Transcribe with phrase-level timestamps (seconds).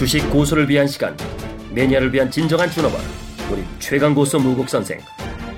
[0.00, 1.14] 주식 고수를 위한 시간
[1.74, 3.02] 매니아를 위한 진정한 준업원
[3.52, 4.98] 우리 최강 고수 무국 선생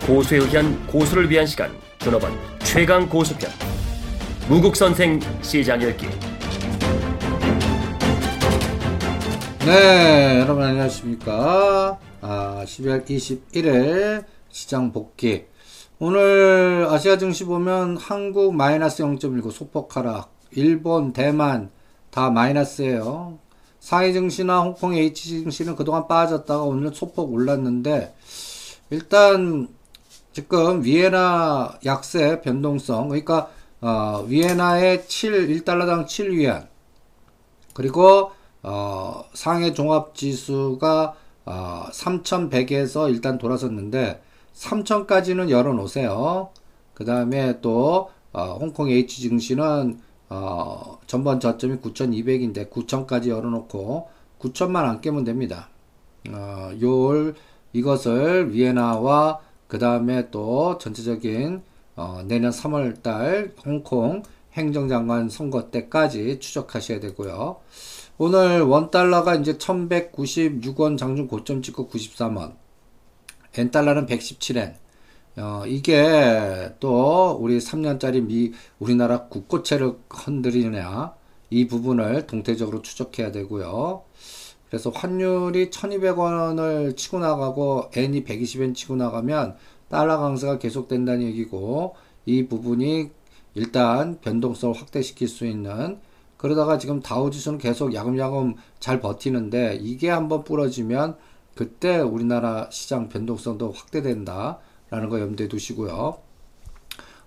[0.04, 3.48] 고수에 의한 고수를 위한 시간 준업원 최강 고수편
[4.48, 6.08] 무국 선생 시장 열기
[9.64, 12.00] 네, 여러분 안녕하십니까.
[12.20, 15.44] 아, 12월 21일 시장 복귀.
[16.00, 21.70] 오늘 아시아 증시 보면 한국 마이너스 0.19 소폭 하락, 일본, 대만
[22.10, 23.38] 다 마이너스예요.
[23.82, 28.14] 상해 증시나 홍콩 H 증시는 그동안 빠졌다가 오늘 소폭 올랐는데
[28.90, 29.66] 일단
[30.32, 33.50] 지금 위에나 약세 변동성 그러니까
[33.80, 36.68] 어, 위에나의 7 1달러당 7위안
[37.74, 38.30] 그리고
[38.62, 44.22] 어, 상해 종합 지수가 어, 3,100에서 일단 돌아섰는데
[44.54, 46.50] 3,000까지는 열어놓으세요.
[46.94, 50.00] 그 다음에 또 어, 홍콩 H 증시는
[50.34, 55.68] 어, 전번 저점이 9,200인데 9,000까지 열어놓고 9,000만 안 깨면 됩니다.
[56.30, 57.34] 어, 요
[57.74, 61.62] 이것을 위에나와 그 다음에 또 전체적인
[61.96, 64.22] 어, 내년 3월달 홍콩
[64.54, 67.56] 행정장관 선거 때까지 추적하셔야 되고요.
[68.16, 72.54] 오늘 원달러가 이제 1196원 장중 고점 찍고 93원.
[73.56, 74.81] 엔달러는 117엔.
[75.36, 81.14] 어, 이게 또 우리 3년짜리 미, 우리나라 국고채를 흔들리냐.
[81.50, 84.02] 이 부분을 동태적으로 추적해야 되고요.
[84.68, 89.56] 그래서 환율이 1200원을 치고 나가고 엔이 120엔 치고 나가면
[89.90, 91.94] 달러 강세가 계속된다는 얘기고
[92.24, 93.10] 이 부분이
[93.54, 95.98] 일단 변동성을 확대시킬 수 있는
[96.38, 101.16] 그러다가 지금 다우지수는 계속 야금야금 잘 버티는데 이게 한번 부러지면
[101.54, 104.58] 그때 우리나라 시장 변동성도 확대된다
[104.92, 106.18] 라는 거 염두에 두시고요.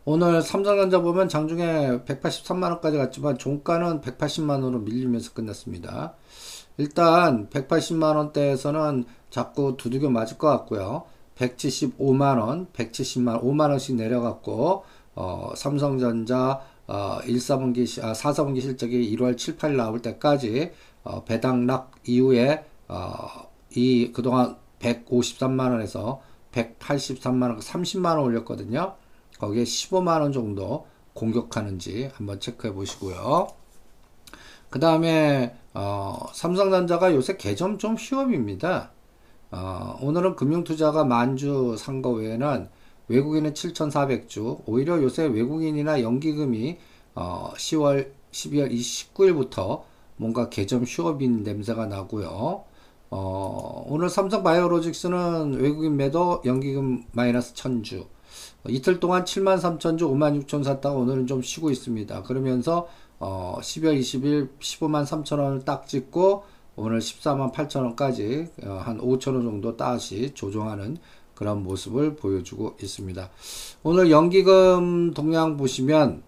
[0.05, 6.13] 오늘 삼성전자 보면 장중에 183만원까지 갔지만 종가는 180만원으로 밀리면서 끝났습니다.
[6.77, 11.05] 일단 180만원대에서는 자꾸 두들겨 맞을 것 같고요.
[11.37, 19.57] 175만원, 170만원, 5만원씩 내려갔고 어, 삼성전자 어, 1, 4분기, 아, 4, 4분기 실적이 1월 7,
[19.57, 20.71] 8일 나올 때까지
[21.03, 23.27] 어, 배당락 이후에 어,
[23.73, 26.19] 이 그동안 153만원에서
[26.55, 28.95] 183만원, 30만원 올렸거든요.
[29.39, 33.47] 거기에 15만원 정도 공격하는지 한번 체크해 보시고요.
[34.69, 38.91] 그 다음에 어, 삼성전자가 요새 개점 좀 휴업입니다.
[39.51, 42.69] 어, 오늘은 금융투자가 만주 산 거 외에는
[43.07, 44.61] 외국인은 7,400주.
[44.65, 46.77] 오히려 요새 외국인이나 연기금이
[47.15, 49.83] 어, 10월, 12월 29일부터
[50.17, 52.63] 뭔가 개점 휴업인 냄새가 나고요.
[53.17, 58.01] 어, 오늘 삼성 바이오로직스는 외국인 매도 연기금 마이너스 1000주.
[58.01, 58.07] 어,
[58.67, 62.23] 이틀 동안 73,000주, 56,000 샀다가 오늘은 좀 쉬고 있습니다.
[62.23, 62.89] 그러면서
[63.19, 66.43] 어, 12월 20일 15만 3천 원을 딱 찍고
[66.75, 70.97] 오늘 14만 8천 원까지 어, 한 5천 원 정도 다시 조정하는
[71.35, 73.29] 그런 모습을 보여주고 있습니다.
[73.83, 76.21] 오늘 연기금 동향 보시면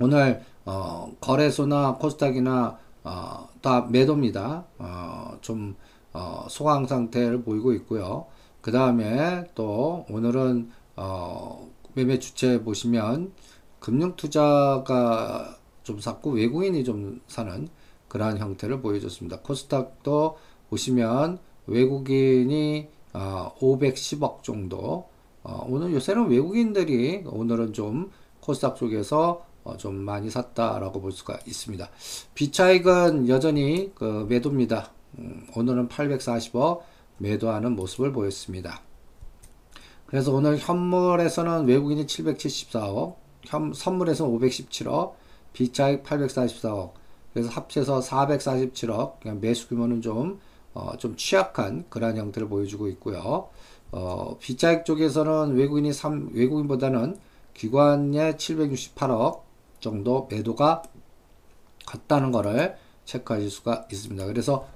[0.00, 4.64] 오늘 어, 거래소나 코스닥이나 어, 다 매도입니다.
[4.78, 5.76] 어, 좀
[6.12, 8.26] 어, 소강 상태를 보이고 있고요.
[8.60, 13.32] 그 다음에 또 오늘은 어, 매매 주체 보시면
[13.78, 17.68] 금융 투자가 좀 샀고 외국인이 좀 사는
[18.08, 19.40] 그러한 형태를 보여줬습니다.
[19.40, 20.36] 코스닥도
[20.68, 25.08] 보시면 외국인이 어, 510억 정도.
[25.42, 28.10] 어, 오늘 요새는 외국인들이 오늘은 좀
[28.40, 31.88] 코스닥 쪽에서 어, 좀 많이 샀다라고 볼 수가 있습니다.
[32.34, 34.90] 비차익은 여전히 그 매도입니다.
[35.18, 36.80] 음, 오늘은 840억
[37.18, 38.80] 매도하는 모습을 보였습니다.
[40.06, 45.12] 그래서 오늘 현물에서는 외국인이 774억, 현, 선물에서는 517억,
[45.52, 46.92] 비차익 844억,
[47.32, 50.40] 그래서 합쳐서 447억, 매수 규모는 좀
[50.72, 53.48] 어, 좀 취약한 그러한 형태를 보여주고 있고요.
[53.92, 57.16] 어, 비자액 쪽에서는 외국인이 3, 외국인보다는
[57.54, 59.49] 기관의 768억
[59.80, 60.82] 정도 매도가
[61.86, 64.26] 같다는 것을 체크하실 수가 있습니다.
[64.26, 64.66] 그래서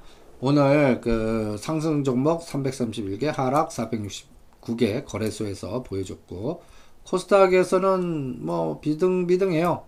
[0.41, 6.63] 오늘 그 상승 종목 331개, 하락 469개 거래소에서 보여줬고,
[7.05, 9.85] 코스닥에서는 뭐 비등비등해요.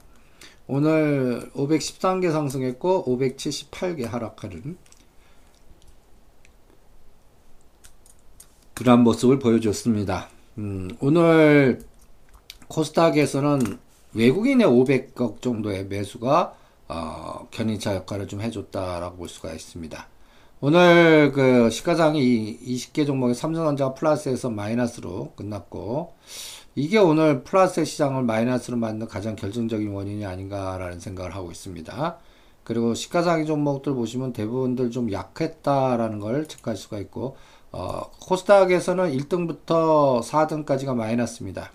[0.68, 4.78] 오늘 513개 상승했고, 578개 하락하는
[8.74, 10.28] 그러한 모습을 보여줬습니다.
[10.58, 11.80] 음, 오늘
[12.68, 13.78] 코스닥에서는
[14.16, 16.54] 외국인의 500억 정도의 매수가
[16.88, 20.08] 어, 견인차 역할을 좀 해줬다라고 볼 수가 있습니다.
[20.60, 26.14] 오늘 그 시가상이 20개 종목의 삼성전자가 플러스에서 마이너스로 끝났고
[26.74, 32.18] 이게 오늘 플러스 시장을 마이너스로 만든 가장 결정적인 원인이 아닌가라는 생각을 하고 있습니다.
[32.64, 37.36] 그리고 시총상위 종목들 보시면 대부분들 좀 약했다라는 걸 체크할 수가 있고
[37.70, 41.70] 어, 코스닥에서는 1등부터 4등까지가 마이너스입니다.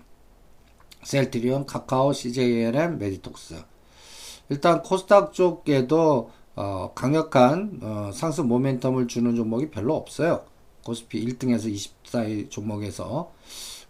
[1.04, 3.54] 셀트리온, 카카오, CJ E&M, 메디톡스.
[4.48, 10.44] 일단 코스닥 쪽에도 어, 강력한 어, 상승 모멘텀을 주는 종목이 별로 없어요.
[10.84, 13.32] 코스피 1등에서 24위 종목에서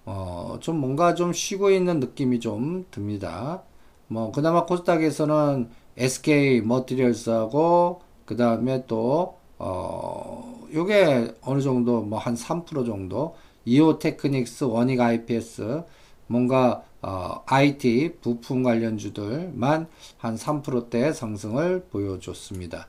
[0.05, 3.63] 어, 좀 뭔가 좀 쉬고 있는 느낌이 좀 듭니다.
[4.09, 12.87] 뭐 그나마 코스닥에서는 SK 머티리얼스하고 그 다음에 또 어, 요게 어느 정도 뭐 한 3%
[12.87, 15.85] 정도 이오 테크닉스, 원익 IPS
[16.27, 19.89] 뭔가 어, IT 부품 관련주들만
[20.19, 22.87] 한 3%대 상승을 보여줬습니다.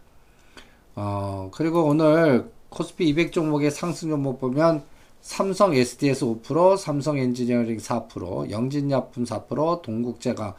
[0.96, 4.84] 어, 그리고 오늘 코스피 200 종목의 상승 종목 보면
[5.22, 10.54] 삼성 SDS 5%, 삼성 엔지니어링 4%, 영진약품 4%, 동국제강,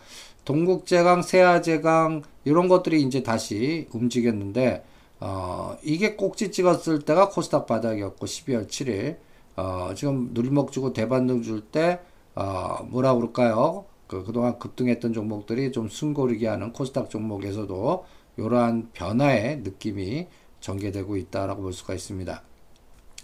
[0.45, 4.85] 동국제강, 세아제강 이런 것들이 이제 다시 움직였는데
[5.21, 9.17] 어, 이게 꼭지 찍었을 때가 코스닥 바닥이었고 12월 7일
[9.57, 12.01] 어, 지금 누리목 주고 대반등 줄 때
[12.35, 13.85] 어, 뭐라 그럴까요?
[14.07, 18.05] 그, 그동안 급등했던 종목들이 좀 숨고르게 하는 코스닥 종목에서도
[18.37, 20.27] 이러한 변화의 느낌이
[20.61, 22.43] 전개되고 있다라고 볼 수가 있습니다.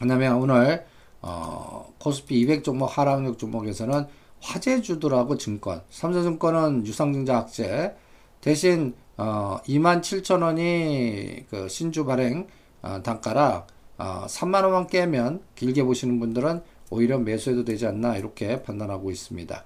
[0.01, 0.87] 그 다음에 오늘,
[1.23, 4.07] 어, 코스피 200 종목 하락력 종목에서는
[4.41, 7.95] 화재주들하고 증권, 삼성증권은 유상증자 악재,
[8.41, 12.47] 대신, 어, 27,000원이 그 신주 발행,
[12.83, 13.67] 어, 단가라,
[13.99, 19.65] 어, 3만 원만 깨면 길게 보시는 분들은 오히려 매수해도 되지 않나 이렇게 판단하고 있습니다.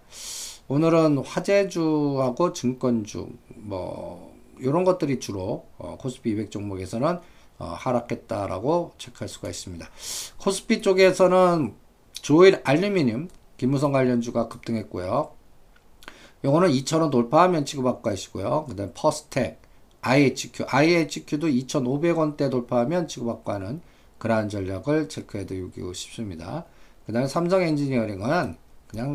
[0.69, 7.19] 오늘은 화재주하고 증권주 뭐 이런 것들이 주로 어, 코스피 200 종목에서는
[7.59, 9.89] 어, 하락했다라고 체크할 수가 있습니다.
[10.39, 11.75] 코스피 쪽에서는
[12.13, 15.33] 조일 알루미늄 김무성 관련주가 급등했고요.
[16.45, 18.67] 요거는 2,000원 돌파하면 취급받고 가시고요.
[18.69, 19.61] 그 다음에 퍼스텍,
[20.03, 23.09] IHQ, IHQ도 2,500원대 돌파하면
[23.47, 23.81] 하는
[24.19, 26.67] 그러한 전략을 체크해 두고 싶습니다.
[27.07, 28.57] 그 다음에 삼성 엔지니어링은
[28.89, 29.15] 그냥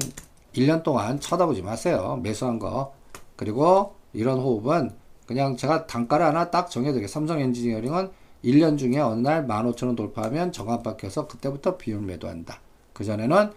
[0.53, 2.19] 1년 동안 쳐다보지 마세요.
[2.21, 2.93] 매수한 거.
[3.35, 4.91] 그리고 이런 호흡은
[5.25, 7.07] 그냥 제가 단가를 하나 딱 정해드릴게요.
[7.07, 8.09] 삼성 엔지니어링은
[8.43, 12.59] 1년 중에 어느 날 15,000원 돌파하면 정합 박혀서 그때부터 비율 매도한다.
[12.93, 13.51] 그전에는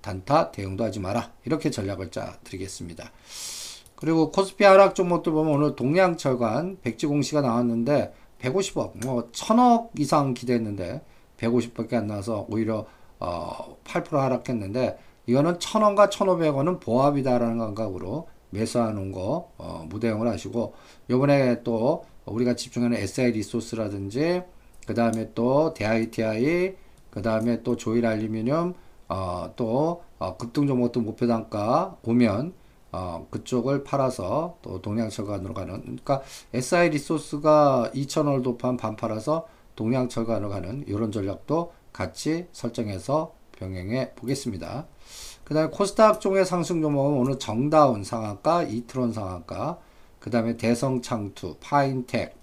[0.00, 1.32] 단타 대응도 하지 마라.
[1.44, 3.10] 이렇게 전략을 짜 드리겠습니다.
[3.94, 11.02] 그리고 코스피 하락 종목들 보면 오늘 동양철관 백지 공시가 나왔는데 150억, 뭐 1000억 이상 기대했는데
[11.38, 12.86] 150밖에 안 나와서 오히려
[13.22, 20.74] 어, 8% 하락했는데 이거는 1000원과 1500원은 보합이다라는 감각으로 매수하는 거 어, 무대응을 하시고
[21.08, 24.42] 요번에 또 우리가 집중하는 SI 리소스라든지
[24.86, 26.74] 그 다음에 또 DITI
[27.10, 28.74] 그 다음에 또 조일 알루미늄
[29.08, 32.54] 어, 또 어, 급등 종목도 목표 단가 오면
[32.90, 36.22] 어, 그쪽을 팔아서 또 동양철관으로 가는 그러니까
[36.52, 39.46] SI 리소스가 2,000원을 도판 반 팔아서
[39.76, 44.86] 동양철관으로 가는 이런 전략도 같이 설정해서 병행해 보겠습니다.
[45.44, 49.78] 그 다음에 코스닥 종의 상승 종목은 오늘 정다운 상한가, 이트론 상한가,
[50.18, 52.34] 그 다음에 대성창투, 파인텍,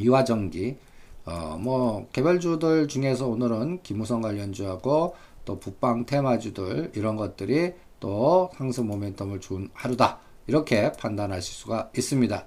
[0.00, 0.76] 유화전기,
[1.24, 5.14] 어, 뭐, 개별주들 중에서 오늘은 기무성 관련주하고
[5.44, 10.18] 또 북방 테마주들, 이런 것들이 또 상승 모멘텀을 준 하루다.
[10.46, 12.44] 이렇게 판단하실 수가 있습니다.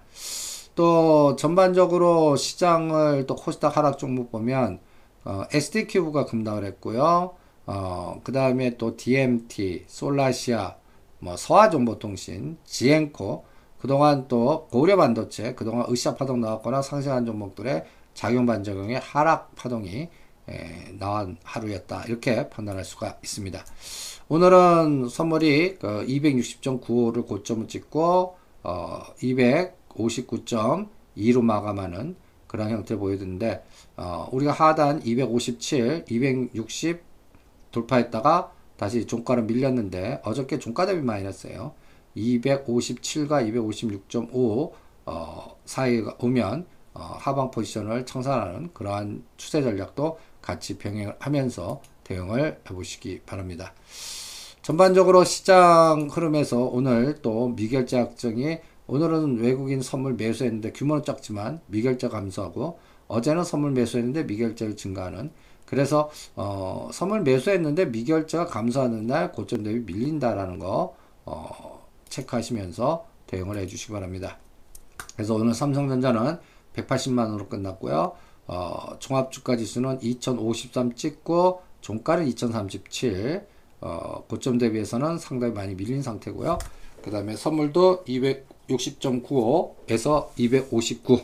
[0.76, 4.80] 또 전반적으로 시장을 또 코스닥 하락 종목 보면
[5.26, 7.36] 어, SD큐브가 급락을 했고요.
[7.66, 10.76] 어, 그 다음에 또 DMT, 솔라시아,
[11.20, 13.44] 뭐 서화정보통신, 지엔코,
[13.80, 20.10] 그동안 또 고려 반도체, 그동안 으쌰 파동 나왔거나 상승한 종목들의 작용 반작용의 하락 파동이
[20.48, 22.04] 에, 나온 하루였다.
[22.06, 23.66] 이렇게 판단할 수가 있습니다.
[24.28, 32.16] 오늘은 선물이 그 260.95를 고점을 찍고 어, 259.2로 마감하는
[32.56, 33.64] 그런 형태를 보여드는데
[33.98, 37.04] 어, 우리가 하단 257, 260
[37.72, 41.74] 돌파했다가 다시 종가로 밀렸는데 어저께 종가 대비 마이너스예요.
[42.16, 44.72] 257과 256.5
[45.06, 53.22] 어, 사이가 오면 어, 하방 포지션을 청산하는 그러한 추세 전략도 같이 병행을 하면서 대응을 해보시기
[53.26, 53.74] 바랍니다.
[54.62, 62.80] 전반적으로 시장 흐름에서 오늘 또 미결제 확정이 오늘은 외국인 선물 매수했는데 규모는 작지만 미결제 감소하고
[63.08, 65.32] 어제는 선물 매수했는데 미결제를 증가하는
[65.66, 73.92] 그래서 어, 선물 매수했는데 미결제가 감소하는 날 고점 대비 밀린다라는 거 어, 체크하시면서 대응을 해주시기
[73.92, 74.38] 바랍니다.
[75.16, 76.38] 그래서 오늘 삼성전자는
[76.74, 78.14] 180만 원으로 끝났고요.
[78.48, 83.48] 어, 종합주가 지수는 2053 찍고 종가는 2037
[83.82, 86.60] 어, 고점 대비해서는 상당히 많이 밀린 상태고요.
[87.02, 88.04] 그 다음에 선물도
[88.70, 91.20] 260.95에서 259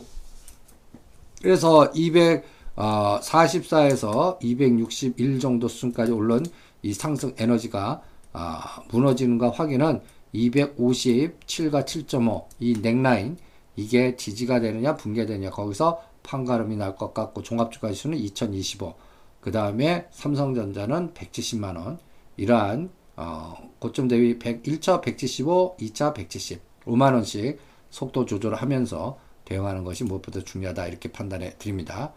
[1.40, 6.44] 그래서 244에서 261 정도 수준까지 오른
[6.82, 10.00] 이 상승 에너지가 아, 무너지는가 확인은
[10.34, 13.36] 257과 7.5 이 넥라인
[13.76, 18.94] 이게 지지가 되느냐 붕괴되느냐 거기서 판가름이 날 것 같고 종합주가 지수는 2025.
[19.40, 21.98] 그 다음에 삼성전자는 170만 원.
[22.36, 27.58] 이러한 어, 고점 대비 101차 175, 2차 170, 5만 원씩
[27.90, 32.12] 속도 조절을 하면서 대응하는 것이 무엇보다 중요하다 이렇게 판단해 드립니다.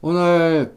[0.00, 0.76] 오늘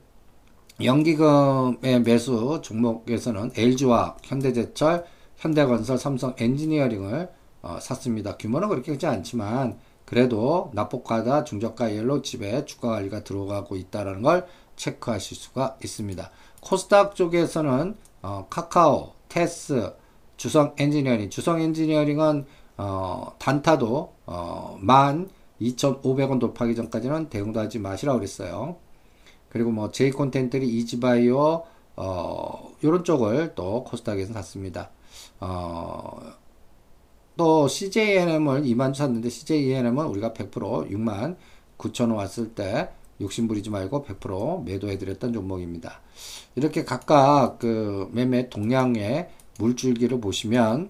[0.83, 5.05] 연기금의 매수 종목에서는 LG와 현대제철,
[5.37, 7.29] 현대건설, 삼성 엔지니어링을
[7.61, 8.35] 어, 샀습니다.
[8.37, 15.77] 규모는 그렇게 크지 않지만 그래도 납폭가다 중저가 옐로칩에 주가 관리가 들어가고 있다는 걸 체크하실 수가
[15.83, 16.29] 있습니다.
[16.61, 19.93] 코스닥 쪽에서는 어, 카카오, 테스,
[20.37, 22.45] 주성 엔지니어링, 주성 엔지니어링은
[22.77, 24.79] 어, 단타도 어,
[25.61, 28.77] 12,500원 돌파하기 전까지는 대응도 하지 마시라고 그랬어요.
[29.49, 31.63] 그리고 뭐 제이 콘텐트리, 이지바이오
[31.97, 34.89] 어, 요런 쪽을 또 코스닥에서 샀습니다.
[35.39, 36.19] 어,
[37.37, 41.37] 또 CJ E&M을 2만 샀는데 CJ E&M은 우리가 100% 6만
[41.77, 42.89] 9천 원 왔을 때
[43.21, 46.01] 욕심 부리지 말고 100% 매도해 드렸던 종목입니다.
[46.55, 49.29] 이렇게 각각 그 매매 동향의
[49.59, 50.89] 물줄기를 보시면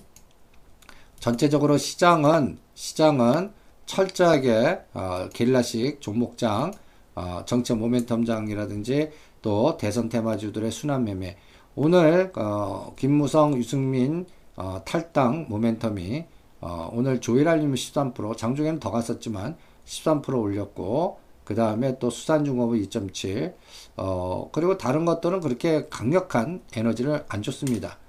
[1.19, 3.51] 전체적으로 시장은 시장은
[3.85, 6.73] 철저하게 어, 게릴라식 종목장
[7.15, 11.37] 어, 정체 모멘텀장이라든지 또 대선 테마주들의 순환 매매
[11.75, 16.25] 오늘 어, 김무성 유승민 어, 탈당 모멘텀이
[16.65, 19.55] 어, 오늘 조일알림은 13%, 장중에는 더 갔었지만
[19.85, 23.53] 13% 올렸고, 그 다음에 또 수산중업은 2.7,
[23.97, 27.99] 어, 그리고 다른 것들은 그렇게 강력한 에너지를 안 줬습니다.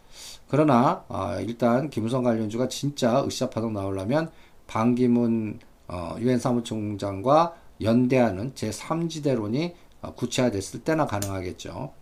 [0.48, 4.30] 그러나, 어, 일단 김우성 관련주가 진짜 으쌰 파동 나오려면
[4.66, 11.92] 반기문 어, 유엔 사무총장과 연대하는 제3지대론이 어, 구체화됐을 때나 가능하겠죠.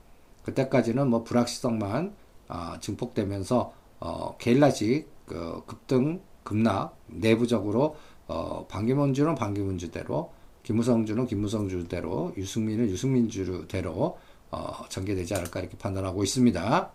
[0.42, 2.14] 그때까지는 뭐 불확실성만
[2.48, 7.96] 어, 증폭되면서 어, 게일라식 그 급등 급락 내부적으로
[8.26, 10.32] 어, 반기문주는 반기문주대로
[10.62, 14.18] 김무성주는 김무성주대로 유승민은 유승민주대로
[14.50, 16.92] 어, 전개되지 않을까 이렇게 판단하고 있습니다.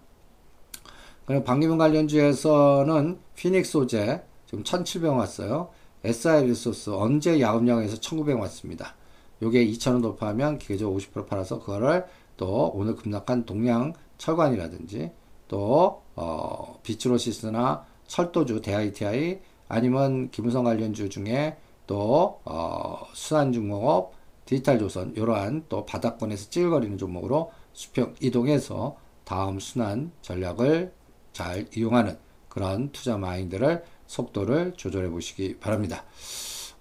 [1.44, 5.70] 반기문 관련주에서는 피닉스 소재 지금 1700원 왔어요.
[6.04, 8.96] SI 리소스 언제 야금양에서 1900원 왔습니다.
[9.44, 12.06] 요게 2000원 돌파하면 기계적으로 50% 팔아서 그거를
[12.36, 15.12] 또 오늘 급락한 동양 철관이라든지
[15.48, 24.14] 또 어, 비츠로시스나 철도주 대ITI 아니면 김우성 관련주 중에 또 어, 수산중공업
[24.46, 30.92] 디지털조선 이러한 또 바닥권에서 찔거리는 종목으로 수평 이동해서 다음 순환 전략을
[31.34, 32.18] 잘 이용하는
[32.48, 36.04] 그런 투자 마인드를 속도를 조절해 보시기 바랍니다.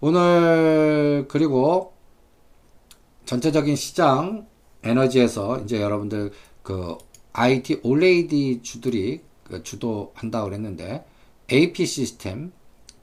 [0.00, 1.92] 오늘 그리고
[3.26, 4.46] 전체적인 시장
[4.82, 6.96] 에너지에서 이제 여러분들 그
[7.32, 11.04] IT 올레이디 주들이 그 주도한다고 그랬는데
[11.50, 12.52] AP 시스템,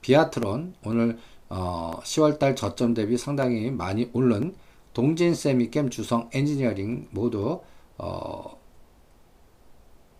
[0.02, 1.18] 비아트론 오늘
[1.50, 4.56] 어, 10월달 저점 대비 상당히 많이 오른
[4.94, 7.62] 동진 세미캠 주성 엔지니어링 모두
[7.98, 8.55] 어,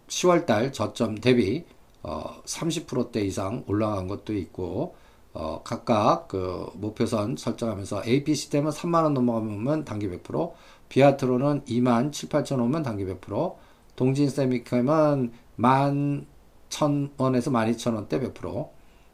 [0.08, 1.66] 10월달 저점 대비
[2.04, 4.96] 어, 30%대 이상 올라간 것도 있고
[5.34, 10.54] 어, 각각 그 목표선 설정하면서 AP 시스템은 3만원 넘어가면 단기 100%,
[10.88, 13.56] 비아트로는 2만 7, 8천 오면 단기 100%,
[13.96, 16.26] 동진 세미캠은 1만
[16.70, 18.70] 1,000원에서 12,000원대 100%.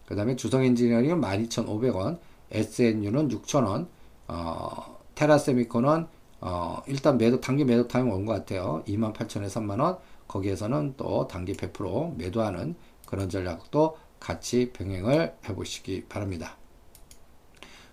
[0.05, 2.19] 그 다음에 주성 엔지니어링은 12,500원.
[2.51, 3.87] SNU는 6,000원.
[4.27, 6.07] 어, 테라세미콘은
[6.41, 8.83] 어, 일단 매도, 단기 매도 타임 온 것 같아요.
[8.87, 9.99] 28,000원에 3만원.
[10.31, 16.57] 거기에서는 또 단기 100% 매도하는 그런 전략도 같이 병행을 해보시기 바랍니다.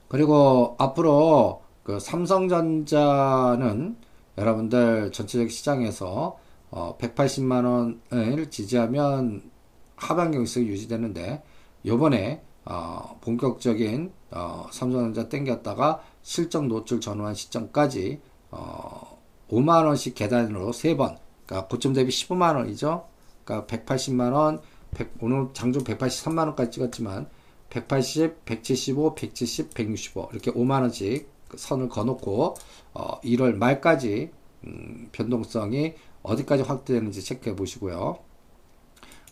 [0.09, 3.97] 그리고 앞으로 그 삼성전자는
[4.37, 6.39] 여러분들 전체적 시장에서
[6.71, 9.51] 어, 180만 원을 지지하면
[9.97, 11.43] 하반 경직성이 유지되는데
[11.85, 19.19] 요번에 어, 본격적인 어, 삼성전자 땡겼다가 실적 노출 전환 시점까지 어,
[19.51, 21.19] 5만 원씩 계단으로 3번
[21.49, 23.09] 그러니까 고점 대비 15만 원이죠.
[23.45, 24.61] 그러니까 180만 원,
[24.93, 27.29] 100, 오늘 장중 183만 원까지 찍었지만
[27.71, 32.55] 180, 175, 170, 165 이렇게 5만 원씩 선을 거놓고
[32.93, 34.31] 어, 1월 말까지
[34.67, 38.19] 음, 변동성이 어디까지 확대되는지 체크해 보시고요.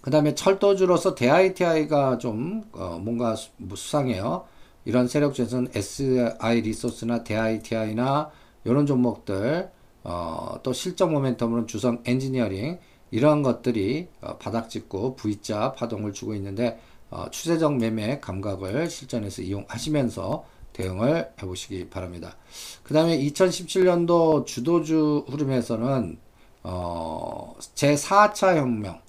[0.00, 4.46] 그 다음에 철도주로서 대ITI가 좀 어, 뭔가 수, 뭐 수상해요.
[4.86, 8.30] 이런 세력 중에서는 SI 리소스나 대ITI나
[8.64, 9.70] 이런 종목들
[10.08, 12.78] 어, 또 실적 모멘텀으로는 주성 엔지니어링
[13.10, 20.44] 이러한 것들이 어, 바닥 찍고 V자 파동을 주고 있는데 어, 추세적 매매 감각을 실전에서 이용하시면서
[20.74, 22.36] 대응을 해보시기 바랍니다.
[22.84, 26.18] 그 다음에 2017년도 주도주 흐름에서는
[26.62, 29.00] 어, 제4차 혁명,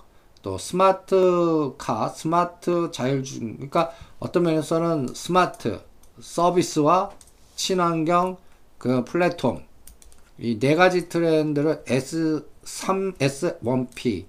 [0.42, 5.80] 또 스마트카, 스마트 자율주행, 그러니까 어떤 면에서는 스마트
[6.20, 7.12] 서비스와
[7.56, 8.38] 친환경
[8.80, 9.67] 그 플랫폼
[10.40, 14.26] 이 네 가지 트렌드를 S3, S1P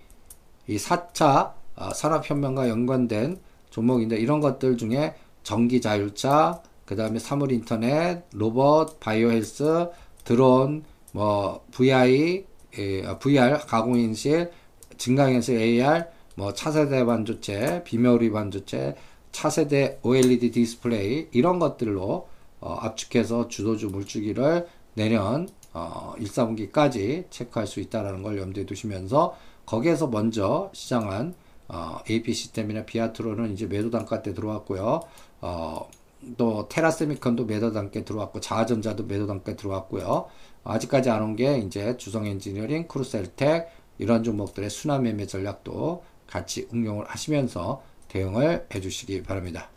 [0.69, 3.39] 이 4차 아, 산업혁명과 연관된
[3.71, 9.89] 종목인데 이런 것들 중에 전기 자율차, 그 다음에 사물 인터넷, 로봇, 바이오 헬스,
[10.25, 12.45] 드론, 뭐 VI,
[12.79, 14.51] 에, 아, VR 가공인실,
[14.97, 16.05] 증강현실 AR,
[16.37, 18.97] 뭐 차세대 반도체, 비메모리 반도체,
[19.33, 22.29] 차세대 OLED 디스플레이 이런 것들로
[22.61, 30.07] 어, 압축해서 주도주 물주기를 내년 어, 1, 4분기까지 체크할 수 있다는 걸 염두에 두시면서 거기에서
[30.09, 31.35] 먼저 시작한
[31.69, 35.01] 어, AP 시스템이나 비아트로는 이제 매도 단가 때 들어왔고요.
[35.43, 35.89] 어,
[36.37, 40.27] 또 테라세미컨도 매도 단가 들어왔고 자화전자도 매도 단가 들어왔고요.
[40.65, 47.07] 아직까지 안 온 게 이제 주성 엔지니어링, 크루셜텍 이런 종목들의 순환 매매 전략도 같이 응용을
[47.09, 49.69] 하시면서 대응을 해주시기 바랍니다.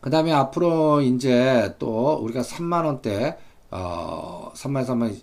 [0.00, 3.36] 그 다음에 앞으로 이제 또 우리가 3만원대,
[3.70, 5.20] 어, 3만, 3만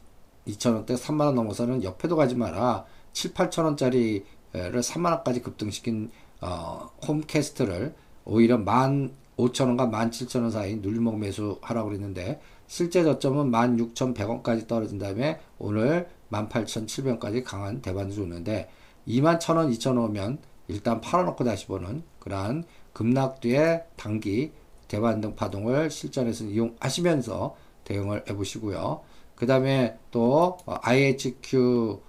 [0.48, 2.86] 2천원대, 3만원 넘어서는 옆에도 가지 마라.
[3.14, 6.10] 7, 8천원짜리를 3만원까지 급등시킨,
[6.42, 7.94] 어, 홈캐스트를
[8.26, 17.82] 오히려 15,000원과 17,000원 사이 눌리목 매수하라고 그랬는데, 실제 저점은 16,100원까지 떨어진 다음에 오늘 18,700원까지 강한
[17.82, 18.70] 대반을 줬는데,
[19.08, 24.52] 21,000원, 2,000원 오면 일단 팔아놓고 다시 보는 그러한 급락 뒤에 단기
[24.88, 29.02] 대반등 파동을 실전에서 이용하시면서 대응을 해 보시고요.
[29.36, 32.00] 그 다음에 또 IHQ는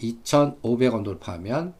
[0.00, 1.74] 2,500원 돌파하면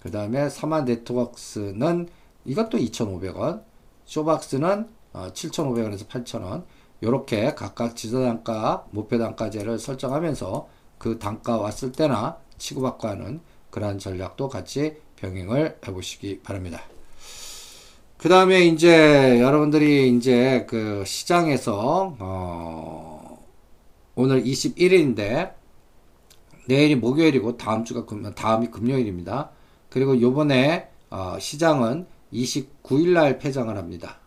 [0.00, 2.08] 그 다음에 사마 네트워크스는
[2.44, 3.62] 이것도 2,500원
[4.04, 6.64] 쇼박스는 7,500원에서 8,000원
[7.00, 13.40] 이렇게 각각 지도단가 목표단가제를 설정하면서 그 단가 왔을 때나 치고받고 하는
[13.70, 16.82] 그러한 전략도 같이 병행을 해보시기 바랍니다.
[18.22, 23.44] 그 다음에 이제 여러분들이 이제 그 시장에서 어
[24.14, 25.54] 오늘 21일인데
[26.68, 29.50] 내일이 목요일이고 다음 주가 금 다음이 금요일입니다.
[29.88, 34.20] 그리고 요번에 어 시장은 29일 날 폐장을 합니다.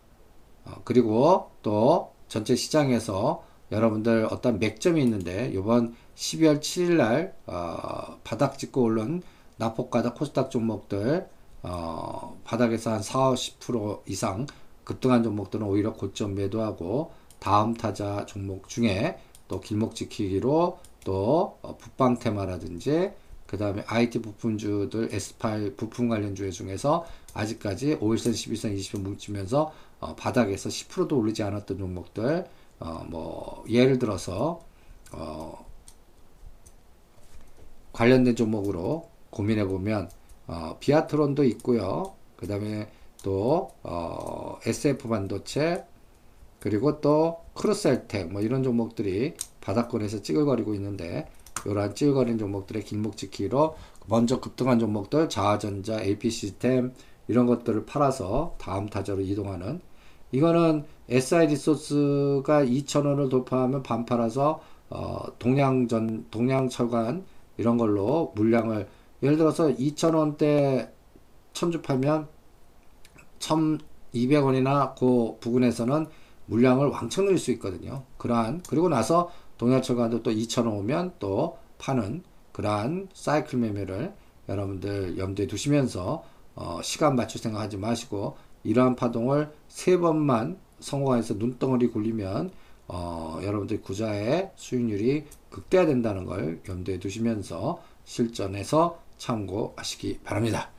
[0.66, 8.60] 어 그리고 또 전체 시장에서 여러분들 어떤 맥점이 있는데 요번 12월 7일 날 어, 바닥
[8.60, 9.22] 찍고 오른
[9.56, 11.30] 나폭가다 코스닥 종목들
[11.67, 14.45] 어, 바닥에서 한 4, 50% 이상
[14.84, 22.19] 급등한 종목들은 오히려 고점 매도하고 다음 타자 종목 중에 또 길목 지키기로 또 어, 붙방
[22.19, 23.12] 테마라든지
[23.47, 30.69] 그 다음에 IT 부품주들 S8 부품 관련주의 중에서 아직까지 5일선, 11선, 20선 뭉치면서 어, 바닥에서
[30.69, 32.45] 10%도 오르지 않았던 종목들
[32.80, 34.62] 어, 뭐 예를 들어서
[35.12, 35.65] 어,
[37.93, 40.10] 관련된 종목으로 고민해 보면
[40.48, 42.14] 어, 비아트론도 있고요.
[42.36, 42.90] 그 다음에
[43.24, 45.86] 또 어, SF 반도체
[46.60, 51.28] 그리고 또 크루셀텍 뭐 이런 종목들이 바닥권에서 찌글거리고 있는데
[51.66, 53.76] 이러한 찌글거리는 종목들의 길목 지키로
[54.08, 56.94] 먼저 급등한 종목들 자아전자, AP 시스템
[57.28, 59.82] 이런 것들을 팔아서 다음 타자로 이동하는
[60.32, 67.26] 이거는 SI 리소스가 2,000원을 돌파하면 반팔아서 어, 동양전 동양철관
[67.58, 68.88] 이런 걸로 물량을
[69.23, 70.89] 예를 들어서 2,000원대
[71.54, 72.28] 천주 팔면
[73.39, 76.08] 1,200원이나 그 부근에서는
[76.47, 78.04] 물량을 왕창 늘릴 수 있거든요.
[78.17, 84.13] 그러한 그리고 나서 동양철관도 또 2,000원 오면 또 파는 그러한 사이클 매매를
[84.47, 86.23] 여러분들 염두에 두시면서
[86.56, 92.51] 어, 시간 맞출 생각하지 마시고 이러한 파동을 세 번만 성공해서 눈덩어리 굴리면
[92.88, 100.69] 어, 여러분들 구자의 수익률이 극대화된다는 걸 염두에 두시면서 실전에서 참고하시기 바랍니다.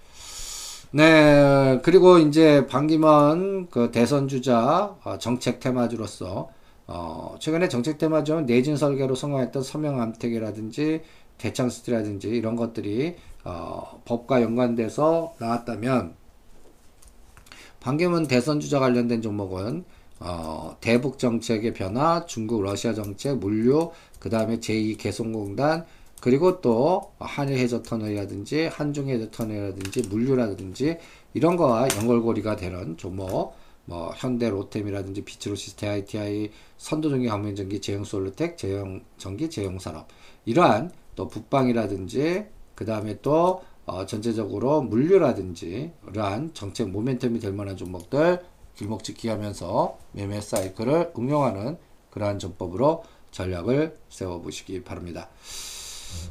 [0.93, 6.49] 네, 그리고 이제 반기문 그 대선 주자 어, 정책 테마주로서
[6.87, 11.03] 어, 최근에 정책 테마주는 내진 설계로 성공했던 서명 암택이라든지
[11.39, 16.15] 대창스트라든지 이런 것들이 어, 법과 연관돼서 나왔다면
[17.81, 19.85] 반기문 대선 주자 관련된 종목은
[20.19, 25.85] 어, 대북 정책의 변화, 중국 러시아 정책, 물류, 그 다음에 제2 개성공단,
[26.27, 30.99] 그리고 또 한일 해저 터널이라든지 한중 해저 터널이라든지 물류라든지
[31.35, 40.09] 이런 거와 연결고리가 되는 종목 뭐 현대 로템이라든지 비츠로시스테 ITI 선도전기 강면전기 제형솔루텍 제형전기 제형산업
[40.47, 48.43] 이러한 또 북방이라든지 그 다음에 또 어, 전체적으로 물류라든지 이러한 정책 모멘텀이 될 만한 종목들
[48.75, 51.79] 길목지키하면서 매매 사이클을 응용하는
[52.11, 55.29] 그러한 전법으로 전략을 세워보시기 바랍니다.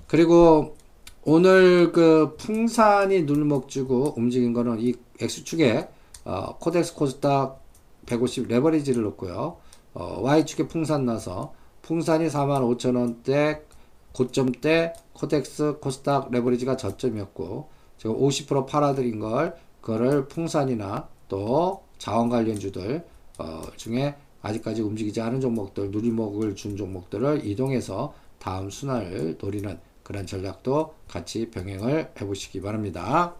[0.07, 0.75] 그리고
[1.23, 5.89] 오늘 그 풍산이 눈목 주고 움직인 거는 이 X축에
[6.25, 7.63] 어, KODEX 코스닥
[8.05, 9.57] 150 레버리지를 놓고요.
[9.93, 13.61] 어, Y축에 풍산 나서 풍산이 45,000원대
[14.11, 23.05] 고점대 KODEX 코스닥 레버리지가 저점이었고 제가 50% 팔아드린 걸 그거를 풍산이나 또 자원 관련주들
[23.39, 28.13] 어, 중에 아직까지 움직이지 않은 종목들 눌림목을 준 종목들을 이동해서
[28.45, 33.33] 다음 순환을 노리는 그런 전략도 같이 병행을 해보시기 바랍니다.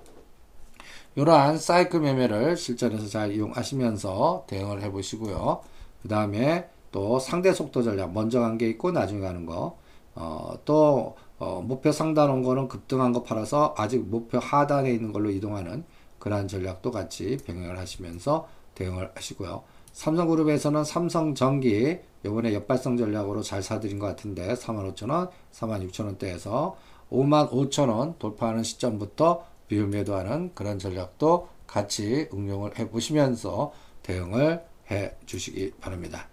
[1.15, 5.61] 이러한 사이클 매매를 실전에서 잘 이용하시면서 대응을 해보시고요.
[6.01, 9.77] 그 다음에 또 상대 속도 전략 먼저 간 게 있고 나중에 가는 거
[10.15, 15.29] 어, 또 어, 목표 상단 온 거는 급등한 거 팔아서 아직 목표 하단에 있는 걸로
[15.29, 15.83] 이동하는
[16.19, 19.63] 그러한 전략도 같이 병행을 하시면서 대응을 하시고요.
[19.95, 26.73] 삼성그룹에서는 삼성전기 요번에 역발성 전략으로 잘 사드린 것 같은데 45,000원, 46,000원대에서
[27.09, 33.71] 55,000원 돌파하는 시점부터 비율 매도하는 그런 전략도 같이 응용을 해 보시면서
[34.03, 36.27] 대응을 해 주시기 바랍니다.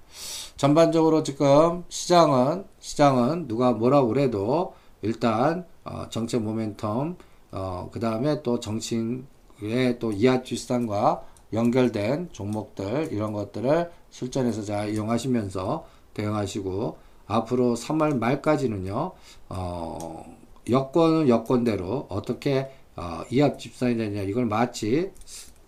[0.57, 7.17] 전반적으로 지금 시장은 시장은 누가 뭐라고 그래도 일단 어, 정책 모멘텀
[7.53, 16.99] 어, 그 다음에 또 정치인의 또 이하주시장과 연결된 종목들 이런 것들을 실전에서 잘 이용하시면서 대응하시고
[17.27, 19.13] 앞으로 3월 말까지는요
[19.49, 20.37] 어,
[20.69, 25.11] 여건은 여건대로 어떻게 어, 이합 집산이 되냐 이걸 마치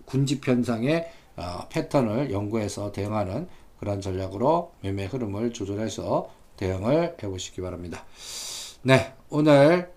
[0.05, 8.05] 군집 현상의 어, 패턴을 연구해서 대응하는 그런 전략으로 매매 흐름을 조절해서 대응을 해보시기 바랍니다.
[8.83, 9.92] 네, 오늘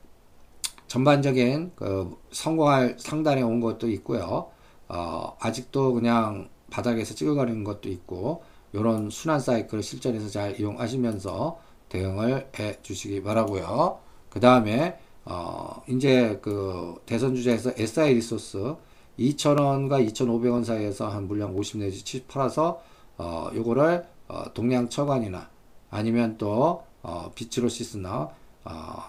[0.87, 4.49] 전반적인 그 성공할 상단에 온 것도 있고요.
[4.89, 12.77] 어, 아직도 그냥 바닥에서 찍어가는 것도 있고 이런 순환 사이클을 실전에서 잘 이용하시면서 대응을 해
[12.81, 13.99] 주시기 바라고요.
[14.29, 18.75] 그 다음에 어, 이제 그 대선 주자에서 SI 리소스
[19.19, 22.81] 2,000원과 2,500원 사이에서 한 물량 50 내지 70 팔아서
[23.17, 25.49] 어, 요거를 어, 동양 처관이나
[25.89, 28.29] 아니면 또 어, 비츠로시스나
[28.65, 29.03] 어,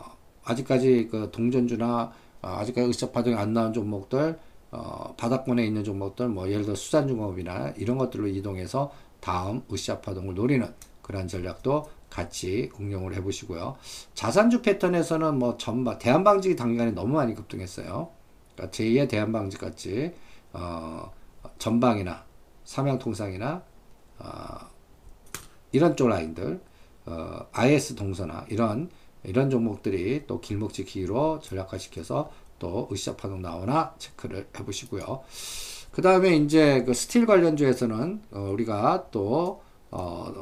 [0.44, 2.12] 아직까지 그 동전주나
[2.42, 4.38] 어, 아직까지 의사 파동이 안 나온 종목들
[4.70, 10.72] 어, 바닥권에 있는 종목들 뭐 예를 들어 수산중업이나 이런 것들로 이동해서 다음 으쌰 파동을 노리는
[11.02, 13.76] 그런 전략도 같이 응용을 해 보시고요.
[14.14, 18.10] 자산주 패턴에서는 뭐 전반 대한방직이 당간에 너무 많이 급등했어요.
[18.54, 20.14] 그러니까 제2의 대한방직 같이
[20.52, 21.12] 어,
[21.58, 22.24] 전방이나
[22.64, 23.62] 삼양통상이나
[24.18, 24.58] 어,
[25.72, 26.60] 이런 쪽 라인들
[27.06, 28.90] 어, IS 동서나 이런
[29.24, 35.22] 이런 종목들이 또 길목지기로 전략화시켜서 또 으쌰 파동 나오나 체크를 해 보시고요.
[35.90, 40.32] 그 다음에 이제 그 스틸 관련주에서는 어, 우리가 또 어,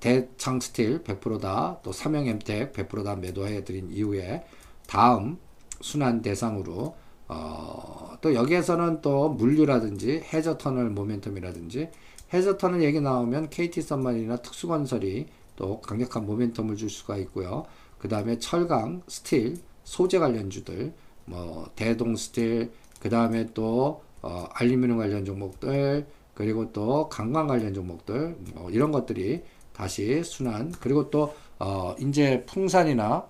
[0.00, 4.44] 대창 스틸 100%다 또 삼영 엠텍 100%다 매도해 드린 이후에
[4.86, 5.38] 다음
[5.80, 6.94] 순환 대상으로
[7.26, 11.90] 어, 또 여기에서는 또 물류라든지 해저 터널 모멘텀이라든지
[12.32, 17.64] 해저 터널 얘기 나오면 KT 서브마린이나 특수건설이 또 강력한 모멘텀을 줄 수가 있고요.
[17.98, 20.92] 그 다음에 철강, 스틸, 소재 관련주들,
[21.26, 28.36] 뭐 대동 스틸, 그 다음에 또 어, 알루미늄 관련 종목들, 그리고 또 강관 관련 종목들,
[28.54, 33.26] 뭐 이런 것들이 다시 순환, 그리고 또 어, 이제 풍산이나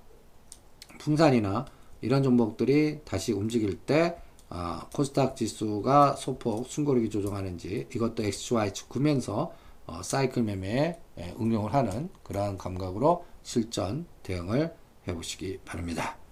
[0.98, 1.66] 풍산이나
[2.00, 4.16] 이런 종목들이 다시 움직일 때
[4.50, 9.52] 어, 코스닥 지수가 소폭 숨고르기 조정하는지 이것도 XY축 그으면서
[9.86, 14.74] 어, 사이클 매매에 예, 응용을 하는 그러한 감각으로 실전 대응을
[15.06, 16.23] 해보시기 바랍니다.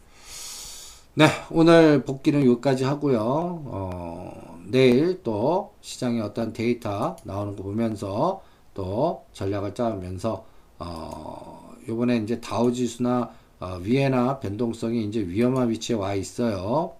[1.14, 3.20] 네, 오늘 복귀는 여기까지 하고요.
[3.20, 10.46] 어, 내일 또 시장에 어떤 데이터 나오는 거 보면서 또 전략을 짜면서
[10.78, 16.94] 어, 요번에 이제 다우지수나 어, 위에나 변동성이 이제 위험한 위치에 와 있어요.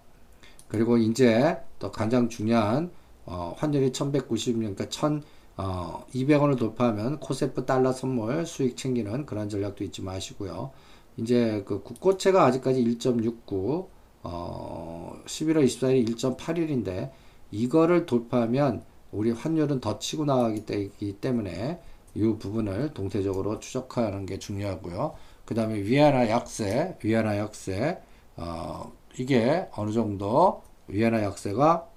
[0.67, 2.91] 그리고 이제 또 가장 중요한
[3.25, 5.23] 어, 환율이 1190, 그러니까 1
[5.57, 10.69] 어, 200원을 돌파하면 코세프 달러 선물 수익 챙기는 그런 전략도 잊지 마시고요.
[11.17, 13.92] 이제 그 국고채가 아직까지 1.69,
[14.23, 17.11] 어, 11월 24일 1.81인데
[17.51, 21.81] 이거를 돌파하면 우리 환율은 더 치고 나가기 때문에
[22.15, 25.15] 이 부분을 동태적으로 추적하는 게 중요하고요.
[25.45, 27.99] 그 다음에 위안화 약세, 위안화 약세,
[28.37, 31.87] 어, 이게 어느 정도 위안화 약세가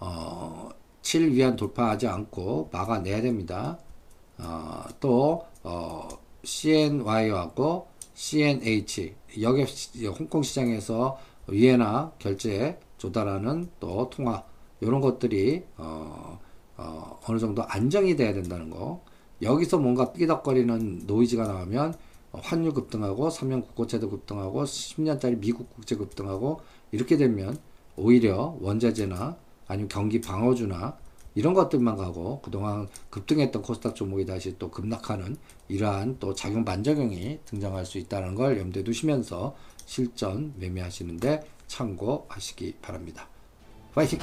[0.00, 0.70] 어,
[1.02, 3.78] 7위안 돌파하지 않고 막아내야 됩니다.
[4.38, 6.08] 어, 또 어,
[6.44, 9.64] CNY하고 CNH 여기
[10.06, 14.44] 홍콩 시장에서 위에나 결제 조달하는 또 통화
[14.80, 16.38] 이런 것들이 어,
[16.76, 19.02] 어, 어느 정도 안정이 돼야 된다는 거.
[19.42, 21.94] 여기서 뭔가 삐덕거리는 노이즈가 나오면
[22.32, 26.60] 환율 급등하고 3년 국고채도 급등하고 10년짜리 미국 국채 급등하고
[26.92, 27.58] 이렇게 되면
[27.96, 30.96] 오히려 원자재나 아니면 경기 방어주나
[31.34, 35.36] 이런 것들만 가고 그동안 급등했던 코스닥 종목이 다시 또 급락하는
[35.68, 43.28] 이러한 또 작용 반작용이 등장할 수 있다는 걸 염두에 두시면서 실전 매매하시는데 참고하시기 바랍니다.
[43.94, 44.18] 파이팅!